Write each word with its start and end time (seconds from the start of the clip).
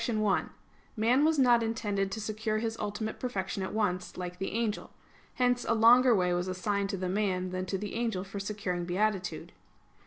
1: 0.09 0.49
Man 0.95 1.23
was 1.23 1.37
not 1.37 1.61
intended 1.61 2.11
to 2.11 2.19
secure 2.19 2.57
his 2.57 2.75
ultimate 2.79 3.19
perfection 3.19 3.61
at 3.61 3.71
once, 3.71 4.17
like 4.17 4.39
the 4.39 4.49
angel. 4.51 4.89
Hence 5.35 5.63
a 5.63 5.75
longer 5.75 6.15
way 6.15 6.33
was 6.33 6.47
assigned 6.47 6.89
to 6.89 6.97
man 7.07 7.51
than 7.51 7.67
to 7.67 7.77
the 7.77 7.93
angel 7.93 8.23
for 8.23 8.39
securing 8.39 8.83
beatitude. 8.85 9.51